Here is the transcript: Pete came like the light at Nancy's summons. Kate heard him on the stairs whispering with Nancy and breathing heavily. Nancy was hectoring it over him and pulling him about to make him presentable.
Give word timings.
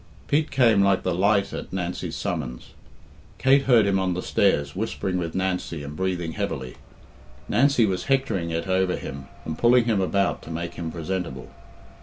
Pete 0.27 0.49
came 0.49 0.81
like 0.81 1.03
the 1.03 1.13
light 1.13 1.53
at 1.53 1.71
Nancy's 1.71 2.15
summons. 2.15 2.71
Kate 3.37 3.65
heard 3.65 3.85
him 3.85 3.99
on 3.99 4.15
the 4.15 4.23
stairs 4.23 4.75
whispering 4.75 5.19
with 5.19 5.35
Nancy 5.35 5.83
and 5.83 5.95
breathing 5.95 6.31
heavily. 6.31 6.73
Nancy 7.47 7.85
was 7.85 8.05
hectoring 8.05 8.49
it 8.49 8.67
over 8.67 8.95
him 8.95 9.27
and 9.45 9.59
pulling 9.59 9.83
him 9.85 10.01
about 10.01 10.41
to 10.41 10.49
make 10.49 10.73
him 10.73 10.91
presentable. 10.91 11.51